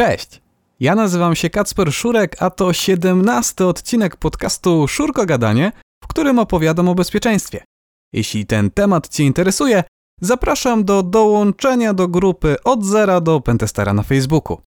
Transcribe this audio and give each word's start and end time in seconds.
Cześć! 0.00 0.40
Ja 0.80 0.94
nazywam 0.94 1.36
się 1.36 1.50
Kacper 1.50 1.92
Szurek, 1.92 2.42
a 2.42 2.50
to 2.50 2.72
17 2.72 3.66
odcinek 3.66 4.16
podcastu 4.16 4.88
Szurko 4.88 5.26
Gadanie, 5.26 5.72
w 6.04 6.06
którym 6.06 6.38
opowiadam 6.38 6.88
o 6.88 6.94
bezpieczeństwie. 6.94 7.64
Jeśli 8.12 8.46
ten 8.46 8.70
temat 8.70 9.08
Cię 9.08 9.24
interesuje, 9.24 9.84
zapraszam 10.20 10.84
do 10.84 11.02
dołączenia 11.02 11.94
do 11.94 12.08
grupy 12.08 12.56
od 12.64 12.84
zera 12.84 13.20
do 13.20 13.40
Pentestera 13.40 13.92
na 13.92 14.02
Facebooku. 14.02 14.60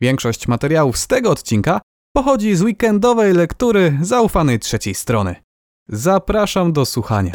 Większość 0.00 0.48
materiałów 0.48 0.98
z 0.98 1.06
tego 1.06 1.30
odcinka 1.30 1.80
pochodzi 2.16 2.54
z 2.54 2.62
weekendowej 2.62 3.32
lektury 3.32 3.98
zaufanej 4.02 4.58
trzeciej 4.58 4.94
strony. 4.94 5.36
Zapraszam 5.88 6.72
do 6.72 6.86
słuchania. 6.86 7.32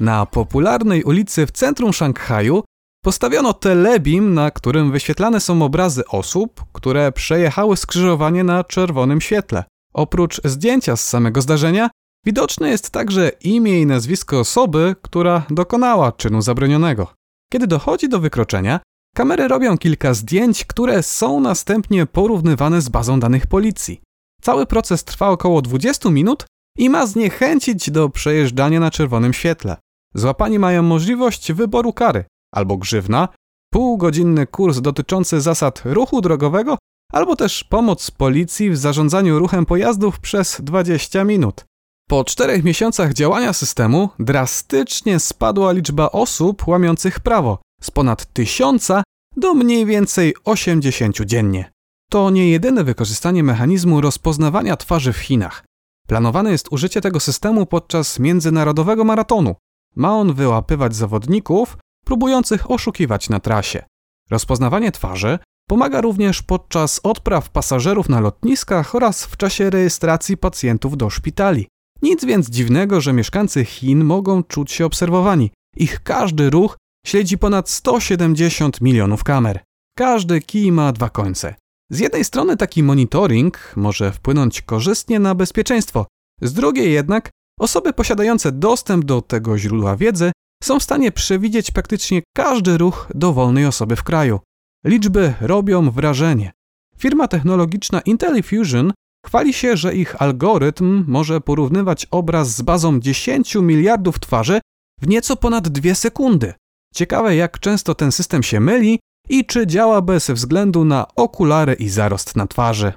Na 0.00 0.26
popularnej 0.26 1.04
ulicy 1.04 1.46
w 1.46 1.50
centrum 1.50 1.92
Szanghaju 1.92 2.64
postawiono 3.04 3.52
telebim, 3.52 4.34
na 4.34 4.50
którym 4.50 4.92
wyświetlane 4.92 5.40
są 5.40 5.62
obrazy 5.62 6.06
osób, 6.06 6.64
które 6.72 7.12
przejechały 7.12 7.76
skrzyżowanie 7.76 8.44
na 8.44 8.64
czerwonym 8.64 9.20
świetle. 9.20 9.64
Oprócz 9.94 10.40
zdjęcia 10.44 10.96
z 10.96 11.08
samego 11.08 11.42
zdarzenia, 11.42 11.90
widoczne 12.26 12.70
jest 12.70 12.90
także 12.90 13.28
imię 13.28 13.80
i 13.80 13.86
nazwisko 13.86 14.40
osoby, 14.40 14.96
która 15.02 15.42
dokonała 15.50 16.12
czynu 16.12 16.42
zabronionego. 16.42 17.14
Kiedy 17.52 17.66
dochodzi 17.66 18.08
do 18.08 18.20
wykroczenia, 18.20 18.80
kamery 19.14 19.48
robią 19.48 19.78
kilka 19.78 20.14
zdjęć, 20.14 20.64
które 20.64 21.02
są 21.02 21.40
następnie 21.40 22.06
porównywane 22.06 22.80
z 22.80 22.88
bazą 22.88 23.20
danych 23.20 23.46
policji. 23.46 24.00
Cały 24.42 24.66
proces 24.66 25.04
trwa 25.04 25.28
około 25.28 25.62
20 25.62 26.10
minut 26.10 26.46
i 26.78 26.90
ma 26.90 27.06
zniechęcić 27.06 27.90
do 27.90 28.08
przejeżdżania 28.08 28.80
na 28.80 28.90
czerwonym 28.90 29.32
świetle. 29.32 29.76
Złapani 30.14 30.58
mają 30.58 30.82
możliwość 30.82 31.52
wyboru 31.52 31.92
kary 31.92 32.24
albo 32.52 32.76
grzywna, 32.76 33.28
półgodzinny 33.72 34.46
kurs 34.46 34.80
dotyczący 34.80 35.40
zasad 35.40 35.82
ruchu 35.84 36.20
drogowego, 36.20 36.78
albo 37.12 37.36
też 37.36 37.64
pomoc 37.64 38.10
policji 38.10 38.70
w 38.70 38.76
zarządzaniu 38.76 39.38
ruchem 39.38 39.66
pojazdów 39.66 40.20
przez 40.20 40.60
20 40.60 41.24
minut. 41.24 41.64
Po 42.08 42.24
czterech 42.24 42.64
miesiącach 42.64 43.12
działania 43.12 43.52
systemu 43.52 44.08
drastycznie 44.18 45.20
spadła 45.20 45.72
liczba 45.72 46.10
osób 46.10 46.68
łamiących 46.68 47.20
prawo 47.20 47.58
z 47.80 47.90
ponad 47.90 48.32
tysiąca 48.32 49.02
do 49.36 49.54
mniej 49.54 49.86
więcej 49.86 50.34
80 50.44 51.20
dziennie. 51.20 51.72
To 52.10 52.30
nie 52.30 52.50
jedyne 52.50 52.84
wykorzystanie 52.84 53.42
mechanizmu 53.42 54.00
rozpoznawania 54.00 54.76
twarzy 54.76 55.12
w 55.12 55.18
Chinach. 55.18 55.64
Planowane 56.08 56.52
jest 56.52 56.72
użycie 56.72 57.00
tego 57.00 57.20
systemu 57.20 57.66
podczas 57.66 58.18
międzynarodowego 58.18 59.04
maratonu. 59.04 59.54
Ma 59.96 60.12
on 60.14 60.34
wyłapywać 60.34 60.96
zawodników 60.96 61.76
próbujących 62.04 62.70
oszukiwać 62.70 63.28
na 63.28 63.40
trasie. 63.40 63.84
Rozpoznawanie 64.30 64.92
twarzy 64.92 65.38
pomaga 65.68 66.00
również 66.00 66.42
podczas 66.42 67.00
odpraw 67.02 67.50
pasażerów 67.50 68.08
na 68.08 68.20
lotniskach 68.20 68.94
oraz 68.94 69.24
w 69.24 69.36
czasie 69.36 69.70
rejestracji 69.70 70.36
pacjentów 70.36 70.96
do 70.96 71.10
szpitali. 71.10 71.66
Nic 72.02 72.24
więc 72.24 72.50
dziwnego, 72.50 73.00
że 73.00 73.12
mieszkańcy 73.12 73.64
Chin 73.64 74.04
mogą 74.04 74.42
czuć 74.42 74.72
się 74.72 74.86
obserwowani. 74.86 75.50
Ich 75.76 76.02
każdy 76.02 76.50
ruch 76.50 76.76
śledzi 77.06 77.38
ponad 77.38 77.70
170 77.70 78.80
milionów 78.80 79.24
kamer. 79.24 79.60
Każdy 79.98 80.40
kij 80.40 80.72
ma 80.72 80.92
dwa 80.92 81.10
końce. 81.10 81.54
Z 81.90 81.98
jednej 81.98 82.24
strony 82.24 82.56
taki 82.56 82.82
monitoring 82.82 83.72
może 83.76 84.12
wpłynąć 84.12 84.62
korzystnie 84.62 85.20
na 85.20 85.34
bezpieczeństwo, 85.34 86.06
z 86.42 86.52
drugiej 86.52 86.92
jednak 86.92 87.30
osoby 87.60 87.92
posiadające 87.92 88.52
dostęp 88.52 89.04
do 89.04 89.22
tego 89.22 89.58
źródła 89.58 89.96
wiedzy 89.96 90.32
są 90.64 90.78
w 90.78 90.82
stanie 90.82 91.12
przewidzieć 91.12 91.70
praktycznie 91.70 92.22
każdy 92.36 92.78
ruch 92.78 93.08
dowolnej 93.14 93.66
osoby 93.66 93.96
w 93.96 94.02
kraju. 94.02 94.40
Liczby 94.84 95.34
robią 95.40 95.90
wrażenie. 95.90 96.52
Firma 96.98 97.28
technologiczna 97.28 98.00
IntelliFusion 98.00 98.92
chwali 99.26 99.52
się, 99.52 99.76
że 99.76 99.94
ich 99.94 100.22
algorytm 100.22 101.04
może 101.08 101.40
porównywać 101.40 102.06
obraz 102.10 102.48
z 102.48 102.62
bazą 102.62 103.00
10 103.00 103.54
miliardów 103.54 104.20
twarzy 104.20 104.60
w 105.00 105.08
nieco 105.08 105.36
ponad 105.36 105.68
2 105.68 105.94
sekundy. 105.94 106.54
Ciekawe, 106.94 107.36
jak 107.36 107.60
często 107.60 107.94
ten 107.94 108.12
system 108.12 108.42
się 108.42 108.60
myli 108.60 108.98
i 109.28 109.44
czy 109.44 109.66
działa 109.66 110.02
bez 110.02 110.30
względu 110.30 110.84
na 110.84 111.06
okulary 111.16 111.74
i 111.74 111.88
zarost 111.88 112.36
na 112.36 112.46
twarzy. 112.46 112.92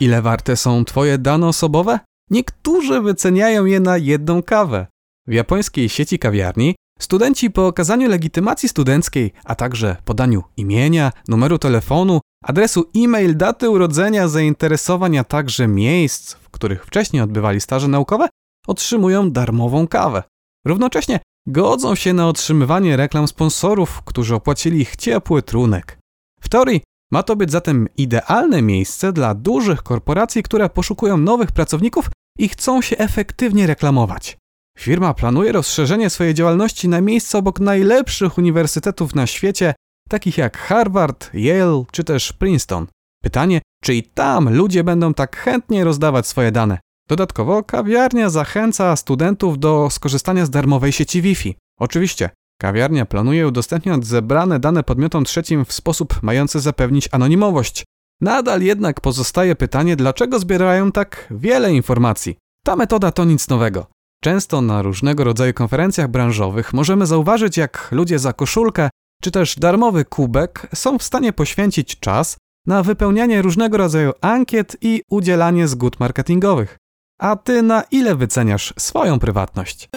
Ile 0.00 0.22
warte 0.22 0.56
są 0.56 0.84
Twoje 0.84 1.18
dane 1.18 1.46
osobowe? 1.46 2.00
Niektórzy 2.30 3.00
wyceniają 3.00 3.64
je 3.64 3.80
na 3.80 3.96
jedną 3.96 4.42
kawę. 4.42 4.86
W 5.28 5.32
japońskiej 5.32 5.88
sieci 5.88 6.18
kawiarni 6.18 6.74
studenci 6.98 7.50
po 7.50 7.66
okazaniu 7.66 8.08
legitymacji 8.08 8.68
studenckiej, 8.68 9.32
a 9.44 9.54
także 9.54 9.96
podaniu 10.04 10.42
imienia, 10.56 11.12
numeru 11.28 11.58
telefonu, 11.58 12.20
adresu 12.44 12.90
e-mail, 12.96 13.36
daty 13.36 13.70
urodzenia, 13.70 14.28
zainteresowań, 14.28 15.18
a 15.18 15.24
także 15.24 15.68
miejsc, 15.68 16.34
w 16.34 16.50
których 16.50 16.86
wcześniej 16.86 17.22
odbywali 17.22 17.60
staże 17.60 17.88
naukowe, 17.88 18.28
otrzymują 18.66 19.30
darmową 19.30 19.88
kawę. 19.88 20.22
Równocześnie 20.66 21.20
godzą 21.46 21.94
się 21.94 22.12
na 22.12 22.28
otrzymywanie 22.28 22.96
reklam 22.96 23.28
sponsorów, 23.28 24.02
którzy 24.02 24.34
opłacili 24.34 24.80
ich 24.80 24.96
ciepły 24.96 25.42
trunek. 25.42 25.98
W 26.40 26.48
teorii 26.48 26.80
ma 27.12 27.22
to 27.22 27.36
być 27.36 27.50
zatem 27.50 27.88
idealne 27.96 28.62
miejsce 28.62 29.12
dla 29.12 29.34
dużych 29.34 29.82
korporacji, 29.82 30.42
które 30.42 30.68
poszukują 30.68 31.16
nowych 31.16 31.52
pracowników 31.52 32.10
i 32.38 32.48
chcą 32.48 32.82
się 32.82 32.98
efektywnie 32.98 33.66
reklamować. 33.66 34.36
Firma 34.78 35.14
planuje 35.14 35.52
rozszerzenie 35.52 36.10
swojej 36.10 36.34
działalności 36.34 36.88
na 36.88 37.00
miejsca 37.00 37.38
obok 37.38 37.60
najlepszych 37.60 38.38
uniwersytetów 38.38 39.14
na 39.14 39.26
świecie, 39.26 39.74
takich 40.08 40.38
jak 40.38 40.58
Harvard, 40.58 41.30
Yale 41.34 41.84
czy 41.92 42.04
też 42.04 42.32
Princeton. 42.32 42.86
Pytanie, 43.22 43.60
czy 43.82 43.94
i 43.94 44.02
tam 44.02 44.54
ludzie 44.54 44.84
będą 44.84 45.14
tak 45.14 45.36
chętnie 45.36 45.84
rozdawać 45.84 46.26
swoje 46.26 46.52
dane? 46.52 46.78
Dodatkowo 47.08 47.62
kawiarnia 47.62 48.30
zachęca 48.30 48.96
studentów 48.96 49.58
do 49.58 49.90
skorzystania 49.90 50.46
z 50.46 50.50
darmowej 50.50 50.92
sieci 50.92 51.22
Wi-Fi. 51.22 51.56
Oczywiście, 51.80 52.30
kawiarnia 52.60 53.06
planuje 53.06 53.48
udostępniać 53.48 54.06
zebrane 54.06 54.60
dane 54.60 54.82
podmiotom 54.82 55.24
trzecim 55.24 55.64
w 55.64 55.72
sposób 55.72 56.22
mający 56.22 56.60
zapewnić 56.60 57.08
anonimowość. 57.12 57.84
Nadal 58.20 58.62
jednak 58.62 59.00
pozostaje 59.00 59.56
pytanie, 59.56 59.96
dlaczego 59.96 60.38
zbierają 60.38 60.92
tak 60.92 61.26
wiele 61.30 61.72
informacji. 61.72 62.36
Ta 62.64 62.76
metoda 62.76 63.12
to 63.12 63.24
nic 63.24 63.48
nowego. 63.48 63.86
Często 64.24 64.60
na 64.60 64.82
różnego 64.82 65.24
rodzaju 65.24 65.54
konferencjach 65.54 66.08
branżowych 66.08 66.72
możemy 66.72 67.06
zauważyć, 67.06 67.56
jak 67.56 67.88
ludzie 67.92 68.18
za 68.18 68.32
koszulkę 68.32 68.88
czy 69.22 69.30
też 69.30 69.56
darmowy 69.58 70.04
kubek 70.04 70.68
są 70.74 70.98
w 70.98 71.02
stanie 71.02 71.32
poświęcić 71.32 72.00
czas 72.00 72.36
na 72.66 72.82
wypełnianie 72.82 73.42
różnego 73.42 73.76
rodzaju 73.76 74.12
ankiet 74.20 74.76
i 74.80 75.02
udzielanie 75.10 75.68
zgód 75.68 76.00
marketingowych. 76.00 76.76
A 77.20 77.36
ty 77.36 77.62
na 77.62 77.82
ile 77.90 78.16
wyceniasz 78.16 78.74
swoją 78.78 79.18
prywatność? 79.18 79.88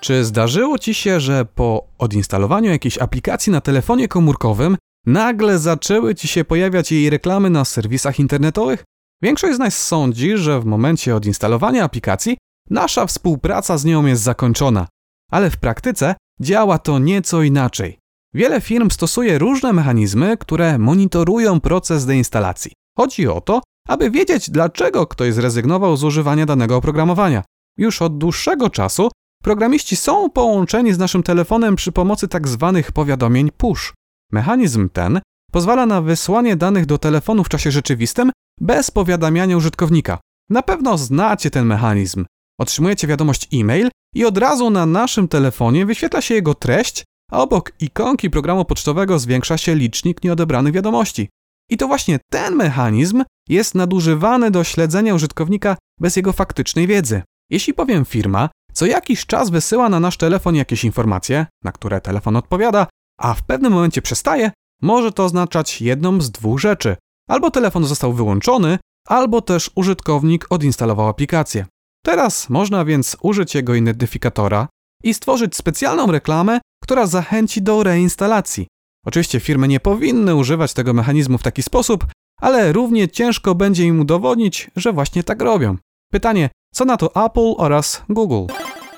Czy 0.00 0.24
zdarzyło 0.24 0.78
ci 0.78 0.94
się, 0.94 1.20
że 1.20 1.44
po 1.44 1.86
odinstalowaniu 1.98 2.70
jakiejś 2.70 2.98
aplikacji 2.98 3.52
na 3.52 3.60
telefonie 3.60 4.08
komórkowym 4.08 4.76
nagle 5.06 5.58
zaczęły 5.58 6.14
ci 6.14 6.28
się 6.28 6.44
pojawiać 6.44 6.92
jej 6.92 7.10
reklamy 7.10 7.50
na 7.50 7.64
serwisach 7.64 8.18
internetowych? 8.18 8.84
Większość 9.22 9.56
z 9.56 9.58
nas 9.58 9.86
sądzi, 9.86 10.36
że 10.36 10.60
w 10.60 10.64
momencie 10.64 11.16
odinstalowania 11.16 11.84
aplikacji 11.84 12.36
nasza 12.70 13.06
współpraca 13.06 13.78
z 13.78 13.84
nią 13.84 14.06
jest 14.06 14.22
zakończona, 14.22 14.86
ale 15.30 15.50
w 15.50 15.56
praktyce 15.56 16.14
działa 16.40 16.78
to 16.78 16.98
nieco 16.98 17.42
inaczej. 17.42 17.98
Wiele 18.34 18.60
firm 18.60 18.90
stosuje 18.90 19.38
różne 19.38 19.72
mechanizmy, 19.72 20.36
które 20.36 20.78
monitorują 20.78 21.60
proces 21.60 22.06
deinstalacji. 22.06 22.72
Chodzi 22.96 23.28
o 23.28 23.40
to, 23.40 23.60
aby 23.88 24.10
wiedzieć, 24.10 24.50
dlaczego 24.50 25.06
ktoś 25.06 25.34
zrezygnował 25.34 25.96
z 25.96 26.04
używania 26.04 26.46
danego 26.46 26.76
oprogramowania. 26.76 27.42
Już 27.78 28.02
od 28.02 28.18
dłuższego 28.18 28.70
czasu 28.70 29.08
programiści 29.42 29.96
są 29.96 30.30
połączeni 30.30 30.92
z 30.92 30.98
naszym 30.98 31.22
telefonem 31.22 31.76
przy 31.76 31.92
pomocy 31.92 32.28
tzw. 32.28 32.72
Tak 32.74 32.92
powiadomień 32.92 33.50
push. 33.50 33.94
Mechanizm 34.32 34.88
ten 34.88 35.20
pozwala 35.52 35.86
na 35.86 36.02
wysłanie 36.02 36.56
danych 36.56 36.86
do 36.86 36.98
telefonu 36.98 37.44
w 37.44 37.48
czasie 37.48 37.70
rzeczywistym 37.70 38.30
bez 38.60 38.90
powiadamiania 38.90 39.56
użytkownika. 39.56 40.18
Na 40.50 40.62
pewno 40.62 40.98
znacie 40.98 41.50
ten 41.50 41.66
mechanizm. 41.66 42.24
Otrzymujecie 42.58 43.06
wiadomość 43.06 43.48
e-mail 43.54 43.88
i 44.14 44.24
od 44.24 44.38
razu 44.38 44.70
na 44.70 44.86
naszym 44.86 45.28
telefonie 45.28 45.86
wyświetla 45.86 46.20
się 46.20 46.34
jego 46.34 46.54
treść, 46.54 47.04
a 47.30 47.42
obok 47.42 47.72
ikonki 47.80 48.30
programu 48.30 48.64
pocztowego 48.64 49.18
zwiększa 49.18 49.58
się 49.58 49.74
licznik 49.74 50.24
nieodebranych 50.24 50.72
wiadomości. 50.72 51.28
I 51.70 51.76
to 51.76 51.86
właśnie 51.86 52.18
ten 52.30 52.54
mechanizm 52.54 53.24
jest 53.48 53.74
nadużywany 53.74 54.50
do 54.50 54.64
śledzenia 54.64 55.14
użytkownika 55.14 55.76
bez 56.00 56.16
jego 56.16 56.32
faktycznej 56.32 56.86
wiedzy. 56.86 57.22
Jeśli 57.50 57.74
powiem 57.74 58.04
firma, 58.04 58.48
co 58.72 58.86
jakiś 58.86 59.26
czas 59.26 59.50
wysyła 59.50 59.88
na 59.88 60.00
nasz 60.00 60.16
telefon 60.16 60.54
jakieś 60.54 60.84
informacje, 60.84 61.46
na 61.64 61.72
które 61.72 62.00
telefon 62.00 62.36
odpowiada, 62.36 62.86
a 63.18 63.34
w 63.34 63.42
pewnym 63.42 63.72
momencie 63.72 64.02
przestaje, 64.02 64.50
może 64.82 65.12
to 65.12 65.24
oznaczać 65.24 65.82
jedną 65.82 66.20
z 66.20 66.30
dwóch 66.30 66.60
rzeczy. 66.60 66.96
Albo 67.28 67.50
telefon 67.50 67.84
został 67.84 68.12
wyłączony, 68.12 68.78
albo 69.06 69.40
też 69.40 69.70
użytkownik 69.74 70.46
odinstalował 70.50 71.08
aplikację. 71.08 71.66
Teraz 72.08 72.50
można 72.50 72.84
więc 72.84 73.16
użyć 73.22 73.54
jego 73.54 73.74
identyfikatora 73.74 74.68
i 75.04 75.14
stworzyć 75.14 75.56
specjalną 75.56 76.06
reklamę, 76.06 76.60
która 76.82 77.06
zachęci 77.06 77.62
do 77.62 77.82
reinstalacji. 77.82 78.66
Oczywiście 79.06 79.40
firmy 79.40 79.68
nie 79.68 79.80
powinny 79.80 80.34
używać 80.34 80.74
tego 80.74 80.92
mechanizmu 80.92 81.38
w 81.38 81.42
taki 81.42 81.62
sposób, 81.62 82.06
ale 82.40 82.72
równie 82.72 83.08
ciężko 83.08 83.54
będzie 83.54 83.84
im 83.84 84.00
udowodnić, 84.00 84.70
że 84.76 84.92
właśnie 84.92 85.22
tak 85.22 85.42
robią. 85.42 85.76
Pytanie, 86.12 86.50
co 86.74 86.84
na 86.84 86.96
to 86.96 87.24
Apple 87.24 87.54
oraz 87.56 88.02
Google? 88.08 88.52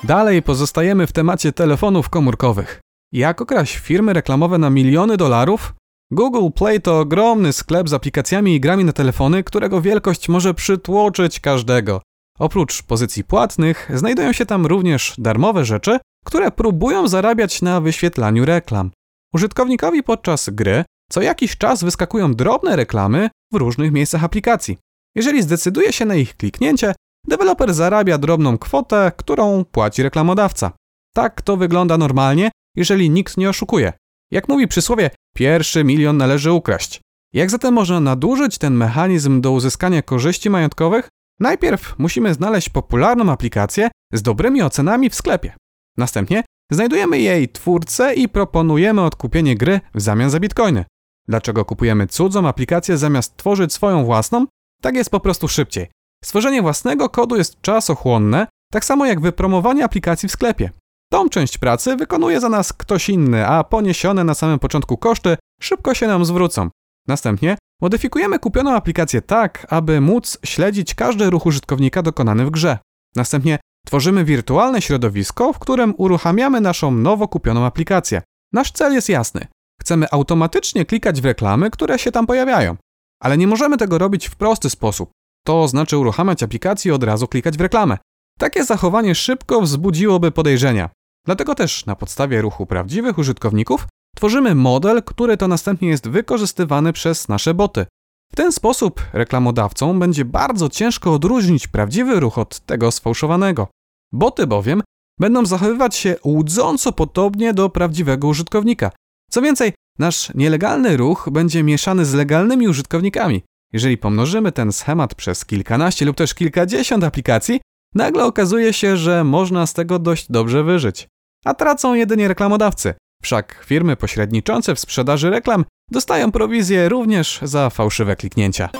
Dalej 0.04 0.42
pozostajemy 0.42 1.06
w 1.06 1.12
temacie 1.12 1.52
telefonów 1.52 2.08
komórkowych. 2.08 2.80
Jak 3.12 3.40
okraść 3.40 3.76
firmy 3.76 4.12
reklamowe 4.12 4.58
na 4.58 4.70
miliony 4.70 5.16
dolarów? 5.16 5.74
Google 6.10 6.50
Play 6.54 6.80
to 6.80 7.00
ogromny 7.00 7.52
sklep 7.52 7.88
z 7.88 7.92
aplikacjami 7.92 8.54
i 8.54 8.60
grami 8.60 8.84
na 8.84 8.92
telefony, 8.92 9.44
którego 9.44 9.80
wielkość 9.80 10.28
może 10.28 10.54
przytłoczyć 10.54 11.40
każdego. 11.40 12.00
Oprócz 12.40 12.82
pozycji 12.82 13.24
płatnych, 13.24 13.90
znajdują 13.94 14.32
się 14.32 14.46
tam 14.46 14.66
również 14.66 15.14
darmowe 15.18 15.64
rzeczy, 15.64 15.98
które 16.24 16.50
próbują 16.50 17.08
zarabiać 17.08 17.62
na 17.62 17.80
wyświetlaniu 17.80 18.44
reklam. 18.44 18.90
Użytkownikowi 19.34 20.02
podczas 20.02 20.50
gry 20.50 20.84
co 21.10 21.22
jakiś 21.22 21.56
czas 21.56 21.84
wyskakują 21.84 22.34
drobne 22.34 22.76
reklamy 22.76 23.30
w 23.52 23.56
różnych 23.56 23.92
miejscach 23.92 24.24
aplikacji. 24.24 24.78
Jeżeli 25.14 25.42
zdecyduje 25.42 25.92
się 25.92 26.04
na 26.04 26.14
ich 26.14 26.36
kliknięcie, 26.36 26.94
deweloper 27.28 27.74
zarabia 27.74 28.18
drobną 28.18 28.58
kwotę, 28.58 29.12
którą 29.16 29.64
płaci 29.64 30.02
reklamodawca. 30.02 30.72
Tak 31.14 31.42
to 31.42 31.56
wygląda 31.56 31.98
normalnie, 31.98 32.50
jeżeli 32.76 33.10
nikt 33.10 33.36
nie 33.36 33.48
oszukuje. 33.50 33.92
Jak 34.30 34.48
mówi 34.48 34.68
przysłowie, 34.68 35.10
pierwszy 35.34 35.84
milion 35.84 36.16
należy 36.16 36.52
ukraść. 36.52 37.00
Jak 37.32 37.50
zatem 37.50 37.74
można 37.74 38.00
nadużyć 38.00 38.58
ten 38.58 38.74
mechanizm 38.74 39.40
do 39.40 39.52
uzyskania 39.52 40.02
korzyści 40.02 40.50
majątkowych? 40.50 41.08
Najpierw 41.40 41.94
musimy 41.98 42.34
znaleźć 42.34 42.68
popularną 42.68 43.32
aplikację 43.32 43.90
z 44.12 44.22
dobrymi 44.22 44.62
ocenami 44.62 45.10
w 45.10 45.14
sklepie. 45.14 45.52
Następnie 45.96 46.44
znajdujemy 46.72 47.18
jej 47.18 47.48
twórcę 47.48 48.14
i 48.14 48.28
proponujemy 48.28 49.02
odkupienie 49.02 49.56
gry 49.56 49.80
w 49.94 50.00
zamian 50.00 50.30
za 50.30 50.40
bitcoiny. 50.40 50.84
Dlaczego 51.28 51.64
kupujemy 51.64 52.06
cudzą 52.06 52.48
aplikację 52.48 52.98
zamiast 52.98 53.36
tworzyć 53.36 53.72
swoją 53.72 54.04
własną? 54.04 54.46
Tak 54.82 54.94
jest 54.94 55.10
po 55.10 55.20
prostu 55.20 55.48
szybciej. 55.48 55.90
Stworzenie 56.24 56.62
własnego 56.62 57.08
kodu 57.08 57.36
jest 57.36 57.60
czasochłonne, 57.60 58.46
tak 58.72 58.84
samo 58.84 59.06
jak 59.06 59.20
wypromowanie 59.20 59.84
aplikacji 59.84 60.28
w 60.28 60.32
sklepie. 60.32 60.70
Tą 61.12 61.28
część 61.28 61.58
pracy 61.58 61.96
wykonuje 61.96 62.40
za 62.40 62.48
nas 62.48 62.72
ktoś 62.72 63.08
inny, 63.08 63.46
a 63.46 63.64
poniesione 63.64 64.24
na 64.24 64.34
samym 64.34 64.58
początku 64.58 64.96
koszty 64.96 65.36
szybko 65.60 65.94
się 65.94 66.06
nam 66.06 66.24
zwrócą. 66.24 66.70
Następnie 67.10 67.56
modyfikujemy 67.82 68.38
kupioną 68.38 68.74
aplikację 68.74 69.22
tak, 69.22 69.66
aby 69.70 70.00
móc 70.00 70.38
śledzić 70.44 70.94
każdy 70.94 71.30
ruch 71.30 71.46
użytkownika 71.46 72.02
dokonany 72.02 72.46
w 72.46 72.50
grze. 72.50 72.78
Następnie 73.16 73.58
tworzymy 73.86 74.24
wirtualne 74.24 74.82
środowisko, 74.82 75.52
w 75.52 75.58
którym 75.58 75.94
uruchamiamy 75.98 76.60
naszą 76.60 76.90
nowo 76.90 77.28
kupioną 77.28 77.64
aplikację. 77.64 78.22
Nasz 78.52 78.72
cel 78.72 78.92
jest 78.92 79.08
jasny. 79.08 79.46
Chcemy 79.80 80.06
automatycznie 80.10 80.84
klikać 80.84 81.20
w 81.20 81.24
reklamy, 81.24 81.70
które 81.70 81.98
się 81.98 82.12
tam 82.12 82.26
pojawiają. 82.26 82.76
Ale 83.22 83.38
nie 83.38 83.46
możemy 83.46 83.76
tego 83.76 83.98
robić 83.98 84.28
w 84.28 84.36
prosty 84.36 84.70
sposób. 84.70 85.10
To 85.46 85.68
znaczy 85.68 85.98
uruchamiać 85.98 86.42
aplikację 86.42 86.92
i 86.92 86.94
od 86.94 87.04
razu 87.04 87.28
klikać 87.28 87.58
w 87.58 87.60
reklamę. 87.60 87.98
Takie 88.38 88.64
zachowanie 88.64 89.14
szybko 89.14 89.60
wzbudziłoby 89.60 90.30
podejrzenia. 90.30 90.90
Dlatego 91.26 91.54
też 91.54 91.86
na 91.86 91.96
podstawie 91.96 92.42
ruchu 92.42 92.66
prawdziwych 92.66 93.18
użytkowników 93.18 93.86
tworzymy 94.16 94.54
model, 94.54 95.02
który 95.02 95.36
to 95.36 95.48
następnie 95.48 95.88
jest 95.88 96.08
wykorzystywany 96.08 96.92
przez 96.92 97.28
nasze 97.28 97.54
boty. 97.54 97.86
W 98.32 98.36
ten 98.36 98.52
sposób 98.52 99.02
reklamodawcom 99.12 99.98
będzie 99.98 100.24
bardzo 100.24 100.68
ciężko 100.68 101.14
odróżnić 101.14 101.68
prawdziwy 101.68 102.20
ruch 102.20 102.38
od 102.38 102.60
tego 102.60 102.90
sfałszowanego. 102.90 103.68
Boty 104.12 104.46
bowiem 104.46 104.82
będą 105.20 105.46
zachowywać 105.46 105.96
się 105.96 106.16
łudząco 106.24 106.92
podobnie 106.92 107.54
do 107.54 107.68
prawdziwego 107.68 108.28
użytkownika. 108.28 108.90
Co 109.30 109.42
więcej, 109.42 109.72
nasz 109.98 110.34
nielegalny 110.34 110.96
ruch 110.96 111.28
będzie 111.32 111.62
mieszany 111.62 112.04
z 112.04 112.14
legalnymi 112.14 112.68
użytkownikami. 112.68 113.42
Jeżeli 113.72 113.98
pomnożymy 113.98 114.52
ten 114.52 114.72
schemat 114.72 115.14
przez 115.14 115.44
kilkanaście 115.44 116.04
lub 116.04 116.16
też 116.16 116.34
kilkadziesiąt 116.34 117.04
aplikacji, 117.04 117.60
nagle 117.94 118.24
okazuje 118.24 118.72
się, 118.72 118.96
że 118.96 119.24
można 119.24 119.66
z 119.66 119.74
tego 119.74 119.98
dość 119.98 120.26
dobrze 120.30 120.64
wyżyć. 120.64 121.08
A 121.44 121.54
tracą 121.54 121.94
jedynie 121.94 122.28
reklamodawcy. 122.28 122.94
Wszak 123.22 123.64
firmy 123.66 123.96
pośredniczące 123.96 124.74
w 124.74 124.80
sprzedaży 124.80 125.30
reklam 125.30 125.64
dostają 125.90 126.32
prowizję 126.32 126.88
również 126.88 127.40
za 127.42 127.70
fałszywe 127.70 128.16
kliknięcia. 128.16 128.70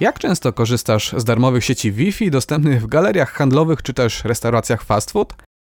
Jak 0.00 0.18
często 0.18 0.52
korzystasz 0.52 1.14
z 1.16 1.24
darmowych 1.24 1.64
sieci 1.64 1.92
Wi-Fi 1.92 2.30
dostępnych 2.30 2.82
w 2.82 2.86
galeriach 2.86 3.32
handlowych 3.32 3.82
czy 3.82 3.94
też 3.94 4.24
restauracjach 4.24 4.82
fast 4.82 5.10
food? 5.10 5.32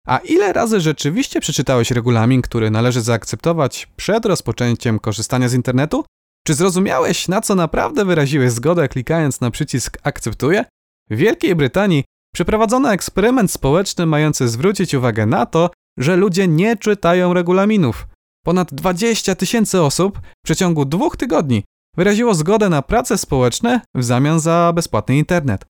A 0.06 0.18
ile 0.18 0.52
razy 0.52 0.80
rzeczywiście 0.80 1.40
przeczytałeś 1.40 1.90
regulamin, 1.90 2.42
który 2.42 2.70
należy 2.70 3.00
zaakceptować 3.00 3.88
przed 3.96 4.26
rozpoczęciem 4.26 4.98
korzystania 4.98 5.48
z 5.48 5.54
internetu? 5.54 6.04
Czy 6.46 6.54
zrozumiałeś, 6.54 7.28
na 7.28 7.40
co 7.40 7.54
naprawdę 7.54 8.04
wyraziłeś 8.04 8.52
zgodę 8.52 8.88
klikając 8.88 9.40
na 9.40 9.50
przycisk 9.50 9.98
Akceptuję? 10.02 10.64
W 11.10 11.16
Wielkiej 11.16 11.54
Brytanii 11.54 12.04
przeprowadzono 12.34 12.92
eksperyment 12.92 13.50
społeczny 13.50 14.06
mający 14.06 14.48
zwrócić 14.48 14.94
uwagę 14.94 15.26
na 15.26 15.46
to, 15.46 15.70
że 15.98 16.16
ludzie 16.16 16.48
nie 16.48 16.76
czytają 16.76 17.34
regulaminów. 17.34 18.06
Ponad 18.44 18.74
20 18.74 19.34
tysięcy 19.34 19.82
osób 19.82 20.18
w 20.18 20.44
przeciągu 20.44 20.84
dwóch 20.84 21.16
tygodni 21.16 21.64
wyraziło 21.96 22.34
zgodę 22.34 22.68
na 22.68 22.82
prace 22.82 23.18
społeczne 23.18 23.80
w 23.94 24.04
zamian 24.04 24.40
za 24.40 24.72
bezpłatny 24.74 25.18
internet. 25.18 25.64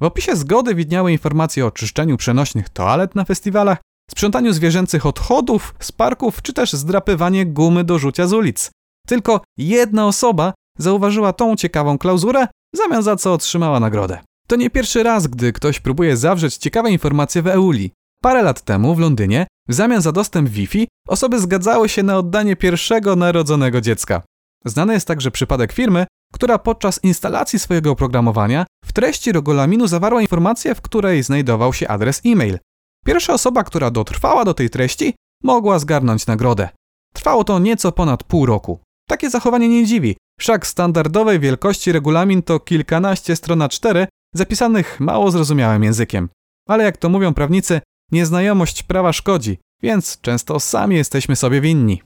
W 0.00 0.04
opisie 0.04 0.36
zgody 0.36 0.74
widniały 0.74 1.12
informacje 1.12 1.66
o 1.66 1.70
czyszczeniu 1.70 2.16
przenośnych 2.16 2.68
toalet 2.68 3.14
na 3.14 3.24
festiwalach, 3.24 3.78
sprzątaniu 4.10 4.52
zwierzęcych 4.52 5.06
odchodów 5.06 5.74
z 5.80 5.92
parków, 5.92 6.42
czy 6.42 6.52
też 6.52 6.72
zdrapywanie 6.72 7.46
gumy 7.46 7.84
do 7.84 7.98
rzucia 7.98 8.26
z 8.26 8.32
ulic. 8.32 8.70
Tylko 9.06 9.40
jedna 9.58 10.06
osoba 10.06 10.52
zauważyła 10.78 11.32
tą 11.32 11.56
ciekawą 11.56 11.98
klauzurę, 11.98 12.46
w 12.74 12.76
zamian 12.76 13.02
za 13.02 13.16
co 13.16 13.32
otrzymała 13.32 13.80
nagrodę. 13.80 14.18
To 14.46 14.56
nie 14.56 14.70
pierwszy 14.70 15.02
raz, 15.02 15.26
gdy 15.26 15.52
ktoś 15.52 15.80
próbuje 15.80 16.16
zawrzeć 16.16 16.56
ciekawe 16.56 16.90
informacje 16.90 17.42
w 17.42 17.46
EULI. 17.46 17.90
Parę 18.22 18.42
lat 18.42 18.62
temu 18.62 18.94
w 18.94 18.98
Londynie, 18.98 19.46
w 19.68 19.74
zamian 19.74 20.02
za 20.02 20.12
dostęp 20.12 20.48
Wi-Fi, 20.48 20.88
osoby 21.08 21.40
zgadzały 21.40 21.88
się 21.88 22.02
na 22.02 22.18
oddanie 22.18 22.56
pierwszego 22.56 23.16
narodzonego 23.16 23.80
dziecka. 23.80 24.22
Znany 24.64 24.92
jest 24.94 25.06
także 25.06 25.30
przypadek 25.30 25.72
firmy, 25.72 26.06
która 26.32 26.58
podczas 26.58 27.00
instalacji 27.02 27.58
swojego 27.58 27.90
oprogramowania 27.90 28.66
w 28.84 28.92
treści 28.92 29.32
regulaminu 29.32 29.86
zawarła 29.86 30.20
informację, 30.22 30.74
w 30.74 30.80
której 30.80 31.22
znajdował 31.22 31.72
się 31.72 31.88
adres 31.88 32.20
e-mail. 32.26 32.58
Pierwsza 33.04 33.32
osoba, 33.32 33.64
która 33.64 33.90
dotrwała 33.90 34.44
do 34.44 34.54
tej 34.54 34.70
treści, 34.70 35.14
mogła 35.42 35.78
zgarnąć 35.78 36.26
nagrodę. 36.26 36.68
Trwało 37.14 37.44
to 37.44 37.58
nieco 37.58 37.92
ponad 37.92 38.24
pół 38.24 38.46
roku. 38.46 38.80
Takie 39.08 39.30
zachowanie 39.30 39.68
nie 39.68 39.86
dziwi, 39.86 40.16
wszak 40.40 40.66
standardowej 40.66 41.40
wielkości 41.40 41.92
regulamin 41.92 42.42
to 42.42 42.60
kilkanaście 42.60 43.36
stron 43.36 43.62
a 43.62 43.68
4 43.68 44.06
zapisanych 44.34 45.00
mało 45.00 45.30
zrozumiałym 45.30 45.84
językiem. 45.84 46.28
Ale 46.68 46.84
jak 46.84 46.96
to 46.96 47.08
mówią 47.08 47.34
prawnicy, 47.34 47.80
nieznajomość 48.14 48.82
prawa 48.82 49.12
szkodzi, 49.12 49.58
więc 49.82 50.20
często 50.20 50.60
sami 50.60 50.96
jesteśmy 50.96 51.36
sobie 51.36 51.60
winni. 51.60 52.02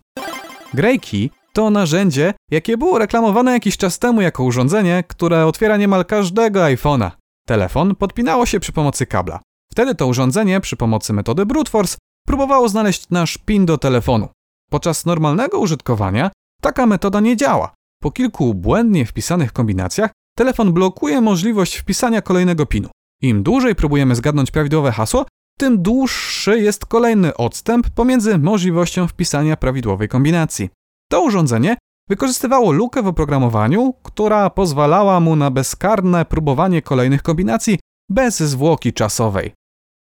Greykey 0.74 1.30
to 1.52 1.70
narzędzie, 1.70 2.34
jakie 2.50 2.76
było 2.76 2.98
reklamowane 2.98 3.52
jakiś 3.52 3.76
czas 3.76 3.98
temu 3.98 4.20
jako 4.20 4.44
urządzenie, 4.44 5.04
które 5.08 5.46
otwiera 5.46 5.76
niemal 5.76 6.04
każdego 6.04 6.60
iPhone'a. 6.60 7.10
Telefon 7.46 7.96
podpinało 7.96 8.46
się 8.46 8.60
przy 8.60 8.72
pomocy 8.72 9.06
kabla. 9.06 9.40
Wtedy 9.72 9.94
to 9.94 10.06
urządzenie 10.06 10.60
przy 10.60 10.76
pomocy 10.76 11.12
metody 11.12 11.46
brute 11.46 11.70
force 11.70 11.96
próbowało 12.26 12.68
znaleźć 12.68 13.08
nasz 13.10 13.38
PIN 13.38 13.66
do 13.66 13.78
telefonu. 13.78 14.28
Podczas 14.70 15.06
normalnego 15.06 15.58
użytkowania 15.58 16.30
taka 16.62 16.86
metoda 16.86 17.20
nie 17.20 17.36
działa. 17.36 17.74
Po 18.02 18.10
kilku 18.10 18.54
błędnie 18.54 19.06
wpisanych 19.06 19.52
kombinacjach 19.52 20.10
telefon 20.36 20.72
blokuje 20.72 21.20
możliwość 21.20 21.76
wpisania 21.76 22.22
kolejnego 22.22 22.66
PINu. 22.66 22.88
Im 23.22 23.42
dłużej 23.42 23.74
próbujemy 23.74 24.14
zgadnąć 24.14 24.50
prawidłowe 24.50 24.92
hasło, 24.92 25.26
tym 25.58 25.82
dłuższy 25.82 26.60
jest 26.60 26.86
kolejny 26.86 27.36
odstęp 27.36 27.90
pomiędzy 27.90 28.38
możliwością 28.38 29.08
wpisania 29.08 29.56
prawidłowej 29.56 30.08
kombinacji. 30.08 30.70
To 31.10 31.22
urządzenie 31.22 31.76
wykorzystywało 32.08 32.72
lukę 32.72 33.02
w 33.02 33.06
oprogramowaniu, 33.06 33.94
która 34.02 34.50
pozwalała 34.50 35.20
mu 35.20 35.36
na 35.36 35.50
bezkarne 35.50 36.24
próbowanie 36.24 36.82
kolejnych 36.82 37.22
kombinacji 37.22 37.78
bez 38.10 38.38
zwłoki 38.38 38.92
czasowej. 38.92 39.52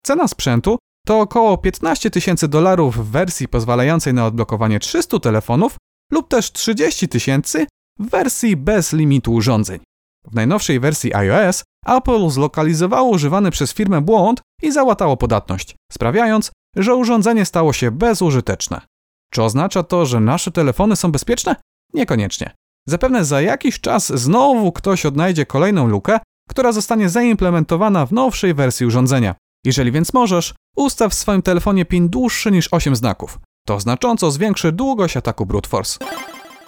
Cena 0.05 0.27
sprzętu 0.27 0.77
to 1.07 1.19
około 1.19 1.57
15 1.57 2.09
tysięcy 2.09 2.47
dolarów 2.47 2.95
w 2.95 3.11
wersji 3.11 3.47
pozwalającej 3.47 4.13
na 4.13 4.25
odblokowanie 4.25 4.79
300 4.79 5.19
telefonów 5.19 5.77
lub 6.11 6.27
też 6.27 6.51
30 6.51 7.07
tysięcy 7.07 7.67
w 7.99 8.09
wersji 8.09 8.57
bez 8.57 8.93
limitu 8.93 9.33
urządzeń. 9.33 9.79
W 10.31 10.35
najnowszej 10.35 10.79
wersji 10.79 11.13
iOS 11.13 11.63
Apple 11.87 12.29
zlokalizowało 12.29 13.09
używany 13.09 13.51
przez 13.51 13.73
firmę 13.73 14.01
błąd 14.01 14.41
i 14.61 14.71
załatało 14.71 15.17
podatność, 15.17 15.75
sprawiając, 15.91 16.51
że 16.75 16.95
urządzenie 16.95 17.45
stało 17.45 17.73
się 17.73 17.91
bezużyteczne. 17.91 18.81
Czy 19.31 19.43
oznacza 19.43 19.83
to, 19.83 20.05
że 20.05 20.19
nasze 20.19 20.51
telefony 20.51 20.95
są 20.95 21.11
bezpieczne? 21.11 21.55
Niekoniecznie. 21.93 22.51
Zapewne 22.87 23.25
za 23.25 23.41
jakiś 23.41 23.79
czas 23.79 24.07
znowu 24.07 24.71
ktoś 24.71 25.05
odnajdzie 25.05 25.45
kolejną 25.45 25.87
lukę, 25.87 26.19
która 26.49 26.71
zostanie 26.71 27.09
zaimplementowana 27.09 28.05
w 28.05 28.11
nowszej 28.11 28.53
wersji 28.53 28.85
urządzenia. 28.85 29.35
Jeżeli 29.65 29.91
więc 29.91 30.13
możesz, 30.13 30.53
ustaw 30.75 31.11
w 31.11 31.15
swoim 31.15 31.41
telefonie 31.41 31.85
PIN 31.85 32.09
dłuższy 32.09 32.51
niż 32.51 32.67
8 32.71 32.95
znaków. 32.95 33.39
To 33.67 33.79
znacząco 33.79 34.31
zwiększy 34.31 34.71
długość 34.71 35.17
ataku 35.17 35.45
brute 35.45 35.69
force. 35.69 35.99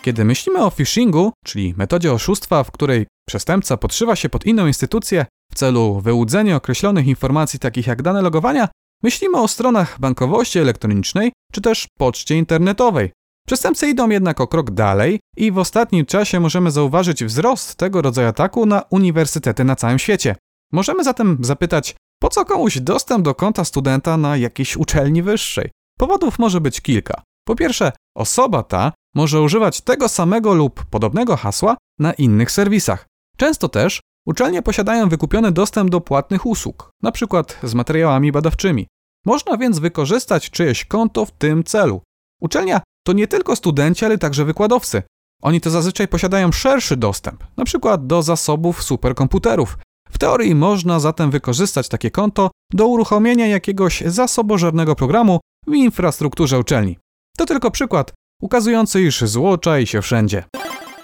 Kiedy 0.01 0.25
myślimy 0.25 0.63
o 0.63 0.71
phishingu, 0.71 1.31
czyli 1.45 1.73
metodzie 1.77 2.13
oszustwa, 2.13 2.63
w 2.63 2.71
której 2.71 3.07
przestępca 3.27 3.77
podszywa 3.77 4.15
się 4.15 4.29
pod 4.29 4.45
inną 4.45 4.67
instytucję 4.67 5.25
w 5.51 5.55
celu 5.55 5.99
wyłudzenia 5.99 6.55
określonych 6.55 7.07
informacji 7.07 7.59
takich 7.59 7.87
jak 7.87 8.01
dane 8.01 8.21
logowania, 8.21 8.67
myślimy 9.03 9.37
o 9.37 9.47
stronach 9.47 9.99
bankowości 9.99 10.59
elektronicznej 10.59 11.31
czy 11.53 11.61
też 11.61 11.87
poczcie 11.97 12.37
internetowej. 12.37 13.11
Przestępcy 13.47 13.87
idą 13.87 14.09
jednak 14.09 14.41
o 14.41 14.47
krok 14.47 14.71
dalej 14.71 15.19
i 15.37 15.51
w 15.51 15.57
ostatnim 15.57 16.05
czasie 16.05 16.39
możemy 16.39 16.71
zauważyć 16.71 17.23
wzrost 17.23 17.75
tego 17.75 18.01
rodzaju 18.01 18.27
ataku 18.27 18.65
na 18.65 18.81
uniwersytety 18.89 19.63
na 19.63 19.75
całym 19.75 19.99
świecie. 19.99 20.35
Możemy 20.71 21.03
zatem 21.03 21.37
zapytać, 21.41 21.95
po 22.21 22.29
co 22.29 22.45
komuś 22.45 22.79
dostęp 22.79 23.25
do 23.25 23.35
konta 23.35 23.65
studenta 23.65 24.17
na 24.17 24.37
jakiejś 24.37 24.77
uczelni 24.77 25.23
wyższej? 25.23 25.71
Powodów 25.97 26.39
może 26.39 26.61
być 26.61 26.81
kilka. 26.81 27.21
Po 27.47 27.55
pierwsze, 27.55 27.91
osoba 28.15 28.63
ta 28.63 28.91
może 29.15 29.41
używać 29.41 29.81
tego 29.81 30.09
samego 30.09 30.53
lub 30.53 30.85
podobnego 30.85 31.35
hasła 31.35 31.77
na 31.99 32.13
innych 32.13 32.51
serwisach. 32.51 33.05
Często 33.37 33.69
też 33.69 34.01
uczelnie 34.25 34.61
posiadają 34.61 35.09
wykupiony 35.09 35.51
dostęp 35.51 35.89
do 35.89 36.01
płatnych 36.01 36.45
usług, 36.45 36.89
np. 37.03 37.43
z 37.63 37.73
materiałami 37.73 38.31
badawczymi. 38.31 38.87
Można 39.25 39.57
więc 39.57 39.79
wykorzystać 39.79 40.49
czyjeś 40.49 40.85
konto 40.85 41.25
w 41.25 41.31
tym 41.31 41.63
celu. 41.63 42.01
Uczelnia 42.41 42.81
to 43.03 43.13
nie 43.13 43.27
tylko 43.27 43.55
studenci, 43.55 44.05
ale 44.05 44.17
także 44.17 44.45
wykładowcy. 44.45 45.03
Oni 45.41 45.61
to 45.61 45.69
zazwyczaj 45.69 46.07
posiadają 46.07 46.51
szerszy 46.51 46.97
dostęp, 46.97 47.43
np. 47.57 47.97
do 47.97 48.23
zasobów 48.23 48.83
superkomputerów. 48.83 49.77
W 50.09 50.17
teorii 50.17 50.55
można 50.55 50.99
zatem 50.99 51.31
wykorzystać 51.31 51.87
takie 51.87 52.11
konto 52.11 52.51
do 52.73 52.87
uruchomienia 52.87 53.47
jakiegoś 53.47 54.01
zasobożernego 54.01 54.95
programu 54.95 55.39
w 55.67 55.73
infrastrukturze 55.73 56.59
uczelni. 56.59 56.97
To 57.37 57.45
tylko 57.45 57.71
przykład 57.71 58.13
ukazujący, 58.41 59.01
iż 59.01 59.21
zło 59.21 59.57
czai 59.57 59.87
się 59.87 60.01
wszędzie. 60.01 60.43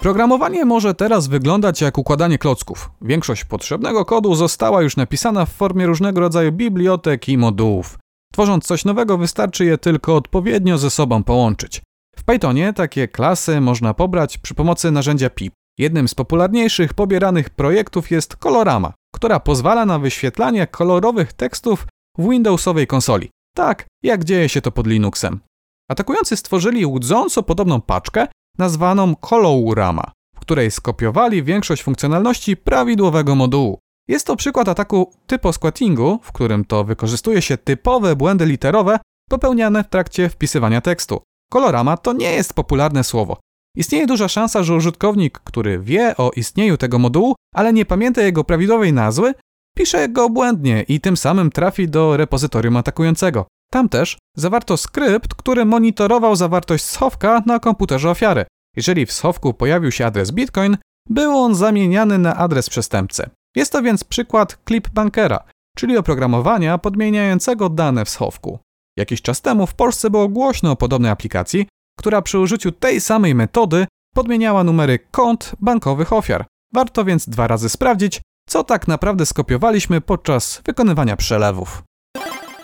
Programowanie 0.00 0.64
może 0.64 0.94
teraz 0.94 1.26
wyglądać 1.26 1.80
jak 1.80 1.98
układanie 1.98 2.38
klocków. 2.38 2.90
Większość 3.02 3.44
potrzebnego 3.44 4.04
kodu 4.04 4.34
została 4.34 4.82
już 4.82 4.96
napisana 4.96 5.46
w 5.46 5.52
formie 5.52 5.86
różnego 5.86 6.20
rodzaju 6.20 6.52
bibliotek 6.52 7.28
i 7.28 7.38
modułów. 7.38 7.98
Tworząc 8.32 8.64
coś 8.64 8.84
nowego, 8.84 9.18
wystarczy 9.18 9.64
je 9.64 9.78
tylko 9.78 10.16
odpowiednio 10.16 10.78
ze 10.78 10.90
sobą 10.90 11.24
połączyć. 11.24 11.82
W 12.16 12.24
Pythonie 12.24 12.72
takie 12.72 13.08
klasy 13.08 13.60
można 13.60 13.94
pobrać 13.94 14.38
przy 14.38 14.54
pomocy 14.54 14.90
narzędzia 14.90 15.30
pip. 15.30 15.52
Jednym 15.78 16.08
z 16.08 16.14
popularniejszych 16.14 16.94
pobieranych 16.94 17.50
projektów 17.50 18.10
jest 18.10 18.36
Colorama, 18.36 18.92
która 19.14 19.40
pozwala 19.40 19.86
na 19.86 19.98
wyświetlanie 19.98 20.66
kolorowych 20.66 21.32
tekstów 21.32 21.86
w 22.18 22.28
Windowsowej 22.30 22.86
konsoli. 22.86 23.30
Tak, 23.56 23.86
jak 24.02 24.24
dzieje 24.24 24.48
się 24.48 24.60
to 24.60 24.72
pod 24.72 24.86
Linuxem. 24.86 25.40
Atakujący 25.88 26.36
stworzyli 26.36 26.86
łudząco 26.86 27.42
podobną 27.42 27.80
paczkę, 27.80 28.26
nazwaną 28.58 29.14
Colorama, 29.16 30.12
w 30.36 30.40
której 30.40 30.70
skopiowali 30.70 31.42
większość 31.42 31.82
funkcjonalności 31.82 32.56
prawidłowego 32.56 33.34
modułu. 33.34 33.78
Jest 34.08 34.26
to 34.26 34.36
przykład 34.36 34.68
ataku 34.68 35.12
typo 35.26 35.52
squattingu, 35.52 36.20
w 36.22 36.32
którym 36.32 36.64
to 36.64 36.84
wykorzystuje 36.84 37.42
się 37.42 37.58
typowe 37.58 38.16
błędy 38.16 38.46
literowe 38.46 38.98
popełniane 39.30 39.84
w 39.84 39.88
trakcie 39.88 40.28
wpisywania 40.28 40.80
tekstu. 40.80 41.22
Kolorama 41.50 41.96
to 41.96 42.12
nie 42.12 42.32
jest 42.32 42.54
popularne 42.54 43.04
słowo. 43.04 43.36
Istnieje 43.76 44.06
duża 44.06 44.28
szansa, 44.28 44.62
że 44.62 44.74
użytkownik, 44.74 45.38
który 45.38 45.78
wie 45.78 46.16
o 46.16 46.30
istnieniu 46.36 46.76
tego 46.76 46.98
modułu, 46.98 47.34
ale 47.54 47.72
nie 47.72 47.84
pamięta 47.84 48.22
jego 48.22 48.44
prawidłowej 48.44 48.92
nazwy, 48.92 49.34
pisze 49.76 50.08
go 50.08 50.30
błędnie 50.30 50.84
i 50.88 51.00
tym 51.00 51.16
samym 51.16 51.50
trafi 51.50 51.88
do 51.88 52.16
repozytorium 52.16 52.76
atakującego. 52.76 53.46
Tam 53.70 53.88
też 53.88 54.18
zawarto 54.36 54.76
skrypt, 54.76 55.34
który 55.34 55.64
monitorował 55.64 56.36
zawartość 56.36 56.84
schowka 56.84 57.42
na 57.46 57.58
komputerze 57.58 58.10
ofiary. 58.10 58.44
Jeżeli 58.76 59.06
w 59.06 59.12
schowku 59.12 59.54
pojawił 59.54 59.92
się 59.92 60.06
adres 60.06 60.32
Bitcoin, 60.32 60.76
był 61.08 61.38
on 61.38 61.54
zamieniany 61.54 62.18
na 62.18 62.36
adres 62.36 62.70
przestępcy. 62.70 63.30
Jest 63.56 63.72
to 63.72 63.82
więc 63.82 64.04
przykład 64.04 64.58
clipbankera, 64.68 65.44
czyli 65.76 65.96
oprogramowania 65.96 66.78
podmieniającego 66.78 67.68
dane 67.68 68.04
w 68.04 68.10
schowku. 68.10 68.58
Jakiś 68.96 69.22
czas 69.22 69.40
temu 69.42 69.66
w 69.66 69.74
Polsce 69.74 70.10
było 70.10 70.28
głośno 70.28 70.70
o 70.70 70.76
podobnej 70.76 71.10
aplikacji, 71.10 71.66
która 71.98 72.22
przy 72.22 72.38
użyciu 72.38 72.72
tej 72.72 73.00
samej 73.00 73.34
metody 73.34 73.86
podmieniała 74.14 74.64
numery 74.64 74.98
kont 74.98 75.52
bankowych 75.60 76.12
ofiar. 76.12 76.46
Warto 76.74 77.04
więc 77.04 77.28
dwa 77.28 77.46
razy 77.46 77.68
sprawdzić, 77.68 78.20
co 78.48 78.64
tak 78.64 78.88
naprawdę 78.88 79.26
skopiowaliśmy 79.26 80.00
podczas 80.00 80.62
wykonywania 80.64 81.16
przelewów. 81.16 81.82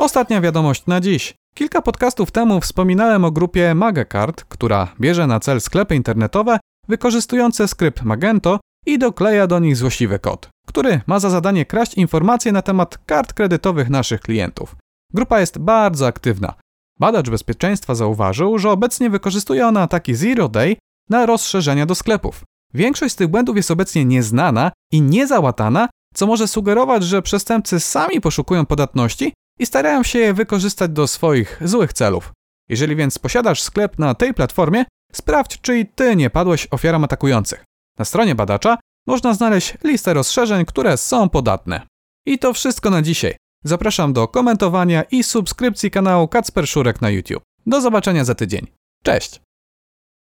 Ostatnia 0.03 0.41
wiadomość 0.41 0.87
na 0.87 1.01
dziś. 1.01 1.35
Kilka 1.55 1.83
podcastów 1.83 2.31
temu 2.31 2.61
wspominałem 2.61 3.25
o 3.25 3.31
grupie 3.31 3.75
Magacard, 3.75 4.45
która 4.45 4.89
bierze 5.01 5.27
na 5.27 5.41
cel 5.41 5.61
sklepy 5.61 5.97
internetowe 5.97 6.59
wykorzystujące 6.89 7.69
skrypt 7.69 8.03
Magento 8.03 8.61
i 8.87 8.99
dokleja 8.99 9.47
do 9.47 9.59
nich 9.59 9.77
złośliwy 9.77 10.19
kod, 10.19 10.49
który 10.67 11.01
ma 11.07 11.21
za 11.21 11.31
zadanie 11.31 11.67
kraść 11.67 11.95
informacje 11.95 12.53
na 12.53 12.63
temat 12.63 12.99
kart 13.07 13.33
kredytowych 13.33 13.91
naszych 13.91 14.21
klientów. 14.21 14.77
Grupa 15.15 15.41
jest 15.41 15.59
bardzo 15.59 16.07
aktywna. 16.07 16.55
Badacz 17.01 17.31
bezpieczeństwa 17.31 17.95
zauważył, 17.95 18.59
że 18.59 18.71
obecnie 18.71 19.11
wykorzystuje 19.11 19.67
ona 19.67 19.83
ataki 19.83 20.15
Zero 20.15 20.49
Day 20.49 20.77
na 21.11 21.27
rozszerzenia 21.27 21.87
do 21.87 21.95
sklepów. 21.95 22.45
Większość 22.75 23.13
z 23.13 23.17
tych 23.17 23.29
błędów 23.29 23.57
jest 23.57 23.71
obecnie 23.71 24.05
nieznana 24.05 24.73
i 24.93 25.03
niezałatana, 25.03 25.89
co 26.15 26.27
może 26.27 26.49
sugerować, 26.49 27.05
że 27.05 27.23
przestępcy 27.23 27.81
sami 27.81 28.21
poszukują 28.21 28.67
podatności 28.67 29.33
i 29.59 29.67
starają 29.67 30.03
się 30.03 30.19
je 30.19 30.35
wykorzystać 30.35 30.91
do 30.91 31.07
swoich 31.07 31.61
złych 31.65 31.93
celów. 31.93 32.33
Jeżeli 32.69 32.97
więc 32.97 33.19
posiadasz 33.19 33.63
sklep 33.63 33.99
na 33.99 34.15
tej 34.15 34.35
platformie, 34.35 34.85
sprawdź, 35.13 35.61
czy 35.61 35.79
i 35.79 35.87
ty 35.87 36.17
nie 36.17 36.31
padłeś 36.31 36.69
ofiarą 36.71 37.05
atakujących. 37.05 37.65
Na 37.99 38.05
stronie 38.05 38.35
badacza 38.35 38.79
można 39.07 39.35
znaleźć 39.35 39.75
listę 39.85 40.15
rozszerzeń, 40.15 40.65
które 40.65 40.97
są 40.97 41.29
podatne. 41.29 41.81
I 42.27 42.39
to 42.39 42.53
wszystko 42.53 42.91
na 42.91 43.03
dzisiaj. 43.03 43.37
Zapraszam 43.65 44.13
do 44.13 44.29
komentowania 44.29 45.03
i 45.03 45.23
subskrypcji 45.23 45.91
kanału 45.91 46.29
Kacper 46.29 46.69
Szurek 46.69 47.01
na 47.01 47.11
YouTube. 47.11 47.43
Do 47.67 47.81
zobaczenia 47.81 48.25
za 48.25 48.35
tydzień. 48.35 48.67
Cześć! 49.03 49.41